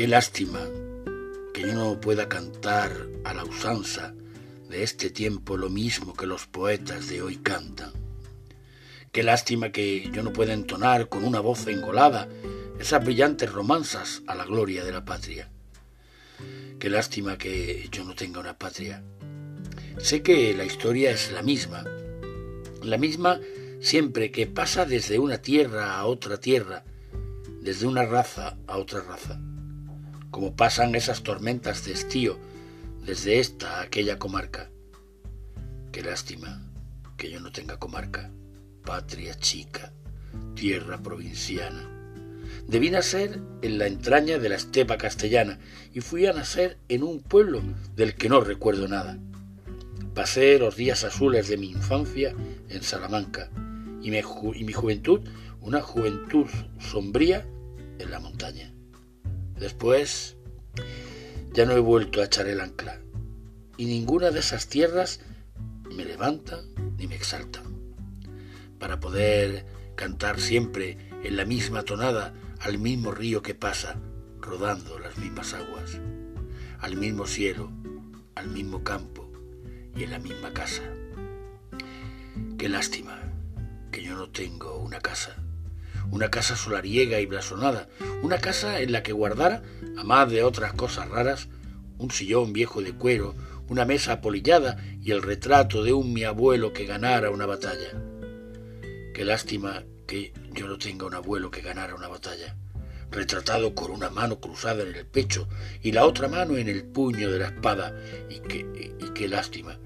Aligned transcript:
Qué 0.00 0.08
lástima 0.08 0.60
que 1.52 1.60
yo 1.60 1.74
no 1.74 2.00
pueda 2.00 2.26
cantar 2.26 2.90
a 3.22 3.34
la 3.34 3.44
usanza 3.44 4.14
de 4.70 4.82
este 4.82 5.10
tiempo 5.10 5.58
lo 5.58 5.68
mismo 5.68 6.14
que 6.14 6.24
los 6.24 6.46
poetas 6.46 7.10
de 7.10 7.20
hoy 7.20 7.36
cantan. 7.36 7.92
Qué 9.12 9.22
lástima 9.22 9.72
que 9.72 10.08
yo 10.10 10.22
no 10.22 10.32
pueda 10.32 10.54
entonar 10.54 11.10
con 11.10 11.22
una 11.22 11.40
voz 11.40 11.66
engolada 11.66 12.30
esas 12.78 13.04
brillantes 13.04 13.52
romanzas 13.52 14.22
a 14.26 14.34
la 14.34 14.46
gloria 14.46 14.84
de 14.84 14.92
la 14.92 15.04
patria. 15.04 15.50
Qué 16.78 16.88
lástima 16.88 17.36
que 17.36 17.86
yo 17.92 18.02
no 18.04 18.14
tenga 18.14 18.40
una 18.40 18.56
patria. 18.56 19.04
Sé 19.98 20.22
que 20.22 20.54
la 20.54 20.64
historia 20.64 21.10
es 21.10 21.30
la 21.30 21.42
misma, 21.42 21.84
la 22.82 22.96
misma 22.96 23.38
siempre 23.82 24.30
que 24.30 24.46
pasa 24.46 24.86
desde 24.86 25.18
una 25.18 25.42
tierra 25.42 25.98
a 25.98 26.06
otra 26.06 26.40
tierra, 26.40 26.84
desde 27.60 27.86
una 27.86 28.06
raza 28.06 28.56
a 28.66 28.78
otra 28.78 29.02
raza, 29.02 29.38
como 30.30 30.54
pasan 30.54 30.94
esas 30.94 31.22
tormentas 31.22 31.84
de 31.84 31.92
estío 31.92 32.38
desde 33.04 33.40
esta 33.40 33.78
a 33.78 33.82
aquella 33.82 34.18
comarca. 34.18 34.70
Qué 35.92 36.02
lástima 36.02 36.62
que 37.16 37.30
yo 37.30 37.40
no 37.40 37.52
tenga 37.52 37.78
comarca, 37.78 38.30
patria 38.84 39.34
chica, 39.34 39.92
tierra 40.54 41.02
provinciana. 41.02 41.88
Debí 42.66 42.90
nacer 42.90 43.40
en 43.62 43.78
la 43.78 43.86
entraña 43.86 44.38
de 44.38 44.48
la 44.48 44.56
estepa 44.56 44.96
castellana 44.96 45.58
y 45.92 46.00
fui 46.00 46.26
a 46.26 46.32
nacer 46.32 46.78
en 46.88 47.02
un 47.02 47.20
pueblo 47.20 47.62
del 47.96 48.14
que 48.14 48.28
no 48.28 48.40
recuerdo 48.40 48.88
nada. 48.88 49.18
Pasé 50.14 50.58
los 50.58 50.76
días 50.76 51.04
azules 51.04 51.48
de 51.48 51.56
mi 51.56 51.70
infancia 51.70 52.34
en 52.68 52.82
Salamanca 52.82 53.50
y, 54.02 54.08
y 54.08 54.64
mi 54.64 54.72
juventud 54.72 55.20
una 55.60 55.82
juventud 55.82 56.46
sombría 56.78 57.46
en 57.98 58.10
la 58.10 58.18
montaña. 58.18 58.72
Después 59.60 60.38
ya 61.52 61.66
no 61.66 61.72
he 61.72 61.80
vuelto 61.80 62.22
a 62.22 62.24
echar 62.24 62.48
el 62.48 62.60
ancla 62.60 62.98
y 63.76 63.84
ninguna 63.84 64.30
de 64.30 64.40
esas 64.40 64.68
tierras 64.68 65.20
me 65.94 66.06
levanta 66.06 66.62
ni 66.96 67.06
me 67.06 67.14
exalta. 67.14 67.62
Para 68.78 69.00
poder 69.00 69.66
cantar 69.96 70.40
siempre 70.40 70.96
en 71.22 71.36
la 71.36 71.44
misma 71.44 71.82
tonada 71.82 72.32
al 72.60 72.78
mismo 72.78 73.10
río 73.10 73.42
que 73.42 73.54
pasa, 73.54 74.00
rodando 74.40 74.98
las 74.98 75.18
mismas 75.18 75.52
aguas, 75.52 76.00
al 76.78 76.96
mismo 76.96 77.26
cielo, 77.26 77.70
al 78.36 78.48
mismo 78.48 78.82
campo 78.82 79.30
y 79.94 80.04
en 80.04 80.10
la 80.10 80.18
misma 80.18 80.54
casa. 80.54 80.82
Qué 82.56 82.70
lástima 82.70 83.20
que 83.92 84.02
yo 84.02 84.16
no 84.16 84.30
tengo 84.30 84.78
una 84.78 85.00
casa, 85.00 85.36
una 86.10 86.30
casa 86.30 86.56
solariega 86.56 87.20
y 87.20 87.26
blasonada, 87.26 87.88
una 88.22 88.38
casa 88.38 88.80
en 88.80 88.92
la 88.92 89.02
que 89.02 89.12
guardara, 89.12 89.62
a 89.96 90.04
más 90.04 90.30
de 90.30 90.42
otras 90.42 90.72
cosas 90.74 91.08
raras, 91.08 91.48
un 91.98 92.10
sillón 92.10 92.52
viejo 92.52 92.82
de 92.82 92.92
cuero, 92.92 93.34
una 93.68 93.84
mesa 93.84 94.12
apolillada 94.14 94.82
y 95.02 95.12
el 95.12 95.22
retrato 95.22 95.82
de 95.84 95.92
un 95.92 96.12
mi 96.12 96.24
abuelo 96.24 96.72
que 96.72 96.86
ganara 96.86 97.30
una 97.30 97.46
batalla. 97.46 98.02
Qué 99.14 99.24
lástima 99.24 99.84
que 100.06 100.32
yo 100.52 100.66
no 100.66 100.78
tenga 100.78 101.06
un 101.06 101.14
abuelo 101.14 101.50
que 101.50 101.60
ganara 101.60 101.94
una 101.94 102.08
batalla, 102.08 102.56
retratado 103.10 103.74
con 103.74 103.90
una 103.90 104.10
mano 104.10 104.40
cruzada 104.40 104.82
en 104.82 104.94
el 104.94 105.06
pecho 105.06 105.48
y 105.82 105.92
la 105.92 106.04
otra 106.04 106.28
mano 106.28 106.56
en 106.56 106.68
el 106.68 106.84
puño 106.84 107.30
de 107.30 107.38
la 107.38 107.46
espada, 107.46 107.94
y, 108.28 108.34
y 108.36 109.10
qué 109.14 109.28
lástima 109.28 109.78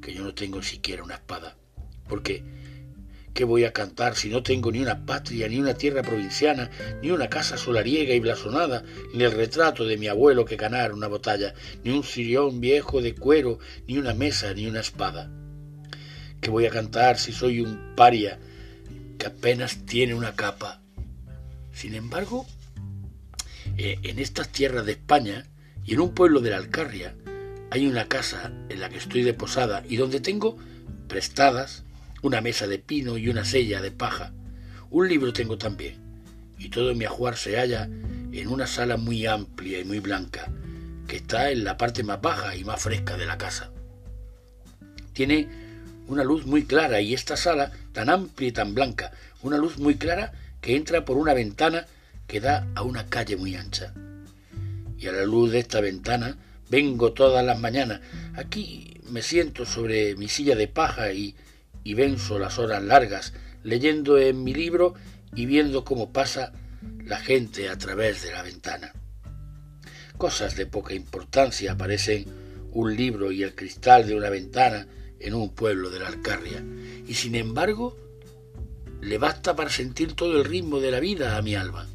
que 0.00 0.14
yo 0.14 0.22
no 0.22 0.34
tengo 0.34 0.62
siquiera 0.62 1.02
una 1.02 1.14
espada, 1.14 1.56
porque 2.08 2.44
¿Qué 3.34 3.44
voy 3.44 3.64
a 3.64 3.72
cantar 3.72 4.16
si 4.16 4.28
no 4.28 4.42
tengo 4.42 4.72
ni 4.72 4.80
una 4.80 5.06
patria, 5.06 5.48
ni 5.48 5.58
una 5.58 5.74
tierra 5.74 6.02
provinciana, 6.02 6.70
ni 7.02 7.10
una 7.10 7.28
casa 7.28 7.56
solariega 7.56 8.14
y 8.14 8.20
blasonada, 8.20 8.82
ni 9.14 9.22
el 9.22 9.32
retrato 9.32 9.84
de 9.84 9.96
mi 9.96 10.08
abuelo 10.08 10.44
que 10.44 10.56
ganara 10.56 10.92
una 10.92 11.08
batalla, 11.08 11.54
ni 11.84 11.92
un 11.92 12.02
sillón 12.02 12.60
viejo 12.60 13.00
de 13.00 13.14
cuero, 13.14 13.58
ni 13.86 13.98
una 13.98 14.14
mesa, 14.14 14.52
ni 14.52 14.66
una 14.66 14.80
espada? 14.80 15.30
¿Qué 16.40 16.50
voy 16.50 16.66
a 16.66 16.70
cantar 16.70 17.18
si 17.18 17.32
soy 17.32 17.60
un 17.60 17.94
paria 17.94 18.38
que 19.18 19.26
apenas 19.26 19.86
tiene 19.86 20.14
una 20.14 20.34
capa? 20.34 20.80
Sin 21.72 21.94
embargo, 21.94 22.46
eh, 23.76 23.98
en 24.02 24.18
estas 24.18 24.48
tierras 24.48 24.86
de 24.86 24.92
España 24.92 25.46
y 25.84 25.94
en 25.94 26.00
un 26.00 26.14
pueblo 26.14 26.40
de 26.40 26.50
la 26.50 26.56
Alcarria 26.56 27.14
hay 27.70 27.86
una 27.86 28.08
casa 28.08 28.52
en 28.68 28.80
la 28.80 28.88
que 28.88 28.98
estoy 28.98 29.22
de 29.22 29.34
posada 29.34 29.84
y 29.88 29.96
donde 29.96 30.20
tengo 30.20 30.56
prestadas 31.08 31.84
una 32.22 32.40
mesa 32.40 32.66
de 32.66 32.78
pino 32.78 33.16
y 33.16 33.28
una 33.28 33.44
sella 33.44 33.80
de 33.80 33.90
paja. 33.90 34.32
Un 34.90 35.08
libro 35.08 35.32
tengo 35.32 35.56
también, 35.58 35.96
y 36.58 36.68
todo 36.68 36.94
mi 36.94 37.04
ajuar 37.04 37.36
se 37.36 37.56
halla 37.56 37.88
en 38.32 38.48
una 38.48 38.66
sala 38.66 38.96
muy 38.96 39.26
amplia 39.26 39.80
y 39.80 39.84
muy 39.84 40.00
blanca, 40.00 40.50
que 41.06 41.16
está 41.16 41.50
en 41.50 41.64
la 41.64 41.76
parte 41.76 42.02
más 42.02 42.20
baja 42.20 42.54
y 42.56 42.64
más 42.64 42.82
fresca 42.82 43.16
de 43.16 43.26
la 43.26 43.38
casa. 43.38 43.70
Tiene 45.12 45.48
una 46.06 46.24
luz 46.24 46.46
muy 46.46 46.64
clara 46.64 47.00
y 47.00 47.14
esta 47.14 47.36
sala, 47.36 47.72
tan 47.92 48.10
amplia 48.10 48.48
y 48.48 48.52
tan 48.52 48.74
blanca, 48.74 49.12
una 49.42 49.56
luz 49.56 49.78
muy 49.78 49.96
clara 49.96 50.32
que 50.60 50.76
entra 50.76 51.04
por 51.04 51.16
una 51.16 51.34
ventana 51.34 51.86
que 52.26 52.40
da 52.40 52.66
a 52.74 52.82
una 52.82 53.06
calle 53.06 53.36
muy 53.36 53.56
ancha. 53.56 53.92
Y 54.98 55.06
a 55.06 55.12
la 55.12 55.24
luz 55.24 55.50
de 55.52 55.60
esta 55.60 55.80
ventana 55.80 56.36
vengo 56.68 57.12
todas 57.12 57.44
las 57.44 57.58
mañanas. 57.58 58.00
Aquí 58.34 59.00
me 59.10 59.22
siento 59.22 59.64
sobre 59.66 60.14
mi 60.16 60.28
silla 60.28 60.54
de 60.54 60.68
paja 60.68 61.12
y 61.12 61.34
y 61.84 61.94
venzo 61.94 62.38
las 62.38 62.58
horas 62.58 62.82
largas 62.82 63.32
leyendo 63.62 64.18
en 64.18 64.42
mi 64.42 64.54
libro 64.54 64.94
y 65.34 65.46
viendo 65.46 65.84
cómo 65.84 66.12
pasa 66.12 66.52
la 67.04 67.18
gente 67.18 67.68
a 67.68 67.78
través 67.78 68.22
de 68.22 68.32
la 68.32 68.42
ventana. 68.42 68.92
Cosas 70.16 70.56
de 70.56 70.66
poca 70.66 70.94
importancia 70.94 71.72
aparecen 71.72 72.26
un 72.72 72.94
libro 72.96 73.32
y 73.32 73.42
el 73.42 73.54
cristal 73.54 74.06
de 74.06 74.14
una 74.14 74.30
ventana 74.30 74.86
en 75.18 75.34
un 75.34 75.54
pueblo 75.54 75.90
de 75.90 75.98
la 75.98 76.08
Alcarria, 76.08 76.64
y 77.06 77.14
sin 77.14 77.34
embargo 77.34 77.96
le 79.00 79.18
basta 79.18 79.56
para 79.56 79.70
sentir 79.70 80.14
todo 80.14 80.38
el 80.38 80.44
ritmo 80.44 80.80
de 80.80 80.90
la 80.90 81.00
vida 81.00 81.36
a 81.36 81.42
mi 81.42 81.54
alma. 81.54 81.88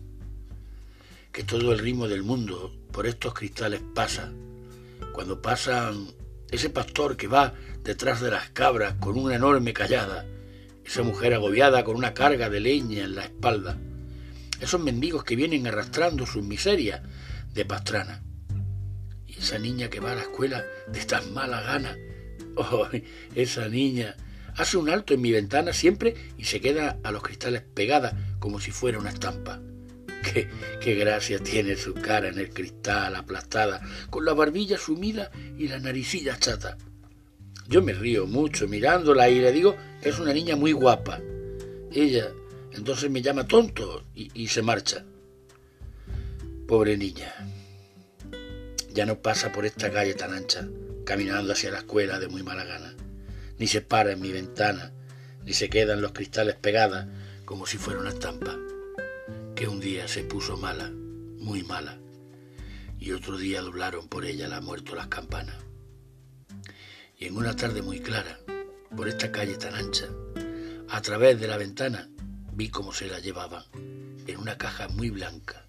Que 1.31 1.43
todo 1.43 1.71
el 1.71 1.79
ritmo 1.79 2.07
del 2.07 2.23
mundo 2.23 2.73
por 2.91 3.07
estos 3.07 3.33
cristales 3.33 3.81
pasa, 3.93 4.31
cuando 5.11 5.41
pasan 5.41 6.07
ese 6.51 6.69
pastor 6.69 7.17
que 7.17 7.27
va 7.27 7.53
detrás 7.83 8.21
de 8.21 8.31
las 8.31 8.49
cabras 8.49 8.95
con 8.99 9.17
una 9.17 9.35
enorme 9.35 9.73
callada, 9.73 10.25
esa 10.85 11.03
mujer 11.03 11.33
agobiada 11.33 11.83
con 11.83 11.95
una 11.95 12.13
carga 12.13 12.49
de 12.49 12.59
leña 12.59 13.03
en 13.03 13.15
la 13.15 13.23
espalda, 13.23 13.77
esos 14.59 14.79
mendigos 14.79 15.23
que 15.23 15.35
vienen 15.35 15.67
arrastrando 15.67 16.25
sus 16.25 16.43
miserias 16.43 17.01
de 17.53 17.65
pastrana, 17.65 18.23
y 19.27 19.39
esa 19.39 19.59
niña 19.59 19.89
que 19.89 19.99
va 19.99 20.11
a 20.11 20.15
la 20.15 20.21
escuela 20.21 20.63
de 20.87 21.03
tan 21.05 21.33
mala 21.33 21.61
gana, 21.61 21.97
oh, 22.55 22.87
esa 23.35 23.67
niña 23.67 24.15
hace 24.55 24.77
un 24.77 24.89
alto 24.89 25.13
en 25.13 25.21
mi 25.21 25.31
ventana 25.31 25.73
siempre 25.73 26.15
y 26.37 26.45
se 26.45 26.61
queda 26.61 26.97
a 27.03 27.11
los 27.11 27.23
cristales 27.23 27.61
pegada 27.61 28.17
como 28.39 28.59
si 28.59 28.71
fuera 28.71 28.99
una 28.99 29.09
estampa. 29.09 29.59
Qué, 30.81 30.95
gracia 30.95 31.39
tiene 31.39 31.75
su 31.75 31.93
cara 31.93 32.29
en 32.29 32.39
el 32.39 32.49
cristal 32.49 33.15
aplastada, 33.15 33.81
con 34.09 34.25
la 34.25 34.33
barbilla 34.33 34.77
sumida 34.77 35.31
y 35.57 35.67
la 35.67 35.79
naricilla 35.79 36.37
chata. 36.37 36.77
Yo 37.67 37.81
me 37.81 37.93
río 37.93 38.27
mucho 38.27 38.67
mirándola 38.67 39.29
y 39.29 39.39
le 39.39 39.51
digo 39.51 39.75
que 40.01 40.09
es 40.09 40.19
una 40.19 40.33
niña 40.33 40.55
muy 40.55 40.71
guapa. 40.71 41.19
Ella 41.91 42.31
entonces 42.71 43.09
me 43.09 43.21
llama 43.21 43.47
tonto 43.47 44.03
y, 44.13 44.29
y 44.33 44.47
se 44.47 44.61
marcha. 44.61 45.05
Pobre 46.67 46.97
niña. 46.97 47.33
Ya 48.93 49.05
no 49.05 49.21
pasa 49.21 49.51
por 49.51 49.65
esta 49.65 49.91
calle 49.91 50.13
tan 50.13 50.33
ancha, 50.33 50.67
caminando 51.05 51.53
hacia 51.53 51.71
la 51.71 51.79
escuela 51.79 52.19
de 52.19 52.27
muy 52.27 52.43
mala 52.43 52.65
gana. 52.65 52.95
Ni 53.57 53.67
se 53.67 53.81
para 53.81 54.11
en 54.11 54.21
mi 54.21 54.31
ventana, 54.31 54.91
ni 55.43 55.53
se 55.53 55.69
queda 55.69 55.93
en 55.93 56.01
los 56.01 56.11
cristales 56.11 56.55
pegada 56.55 57.09
como 57.45 57.65
si 57.65 57.77
fuera 57.77 57.99
una 57.99 58.09
estampa. 58.09 58.57
Que 59.55 59.67
un 59.67 59.79
día 59.79 60.07
se 60.07 60.23
puso 60.23 60.57
mala, 60.57 60.91
muy 60.91 61.63
mala, 61.63 61.97
y 62.99 63.11
otro 63.11 63.37
día 63.37 63.61
doblaron 63.61 64.07
por 64.09 64.25
ella 64.25 64.47
la 64.47 64.61
muerto 64.61 64.95
las 64.95 65.07
campanas 65.07 65.65
y 67.17 67.25
en 67.25 67.37
una 67.37 67.55
tarde 67.55 67.81
muy 67.81 67.99
clara, 67.99 68.39
por 68.95 69.07
esta 69.07 69.31
calle 69.31 69.55
tan 69.55 69.75
ancha, 69.75 70.07
a 70.89 71.01
través 71.01 71.39
de 71.39 71.47
la 71.47 71.57
ventana 71.57 72.09
vi 72.53 72.69
cómo 72.69 72.93
se 72.93 73.07
la 73.07 73.19
llevaban, 73.19 73.63
en 74.27 74.37
una 74.37 74.57
caja 74.57 74.89
muy 74.89 75.09
blanca, 75.09 75.65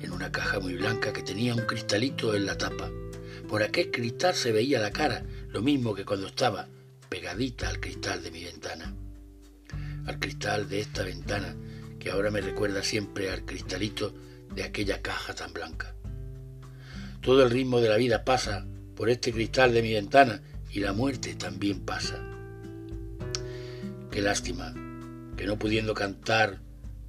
en 0.00 0.12
una 0.12 0.30
caja 0.30 0.60
muy 0.60 0.74
blanca 0.74 1.12
que 1.12 1.22
tenía 1.22 1.54
un 1.54 1.62
cristalito 1.62 2.34
en 2.34 2.46
la 2.46 2.58
tapa. 2.58 2.90
Por 3.48 3.62
aquel 3.62 3.90
cristal 3.90 4.34
se 4.34 4.52
veía 4.52 4.80
la 4.80 4.90
cara, 4.90 5.24
lo 5.48 5.62
mismo 5.62 5.94
que 5.94 6.04
cuando 6.04 6.26
estaba 6.26 6.68
pegadita 7.08 7.68
al 7.68 7.80
cristal 7.80 8.22
de 8.22 8.30
mi 8.30 8.44
ventana, 8.44 8.94
al 10.06 10.18
cristal 10.18 10.68
de 10.68 10.80
esta 10.80 11.02
ventana 11.02 11.56
que 11.98 12.10
ahora 12.10 12.30
me 12.30 12.40
recuerda 12.40 12.82
siempre 12.82 13.30
al 13.30 13.44
cristalito 13.44 14.14
de 14.54 14.64
aquella 14.64 15.02
caja 15.02 15.34
tan 15.34 15.52
blanca. 15.52 15.94
Todo 17.20 17.42
el 17.42 17.50
ritmo 17.50 17.80
de 17.80 17.88
la 17.88 17.96
vida 17.96 18.24
pasa 18.24 18.66
por 18.94 19.10
este 19.10 19.32
cristal 19.32 19.72
de 19.72 19.82
mi 19.82 19.92
ventana 19.92 20.40
y 20.70 20.80
la 20.80 20.92
muerte 20.92 21.34
también 21.34 21.80
pasa. 21.80 22.22
Qué 24.10 24.22
lástima 24.22 24.74
que 25.36 25.46
no 25.46 25.58
pudiendo 25.58 25.94
cantar 25.94 26.60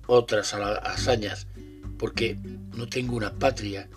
otras 0.08 0.54
hazañas 0.54 1.48
porque 1.98 2.38
no 2.76 2.88
tengo 2.88 3.16
una 3.16 3.34
patria, 3.34 3.90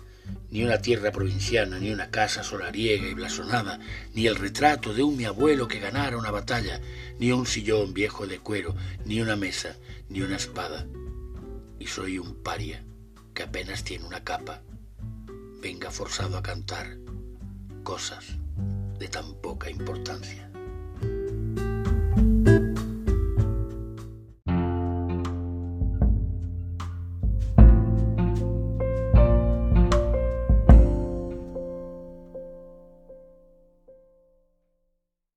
ni 0.53 0.63
una 0.63 0.77
tierra 0.77 1.11
provinciana, 1.11 1.79
ni 1.79 1.91
una 1.91 2.11
casa 2.11 2.43
solariega 2.43 3.07
y 3.07 3.15
blasonada, 3.15 3.79
ni 4.13 4.27
el 4.27 4.35
retrato 4.35 4.93
de 4.93 5.01
un 5.01 5.17
mi 5.17 5.25
abuelo 5.25 5.67
que 5.67 5.79
ganara 5.79 6.15
una 6.15 6.29
batalla, 6.29 6.79
ni 7.17 7.31
un 7.31 7.47
sillón 7.47 7.95
viejo 7.95 8.27
de 8.27 8.37
cuero, 8.37 8.75
ni 9.03 9.19
una 9.19 9.35
mesa, 9.35 9.75
ni 10.09 10.21
una 10.21 10.35
espada. 10.35 10.85
Y 11.79 11.87
soy 11.87 12.19
un 12.19 12.35
paria 12.43 12.85
que 13.33 13.41
apenas 13.41 13.83
tiene 13.83 14.05
una 14.05 14.23
capa, 14.23 14.61
venga 15.59 15.89
forzado 15.89 16.37
a 16.37 16.43
cantar 16.43 16.99
cosas 17.81 18.23
de 18.99 19.07
tan 19.07 19.33
poca 19.41 19.71
importancia. 19.71 20.52